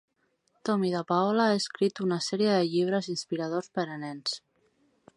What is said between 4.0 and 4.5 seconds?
nens.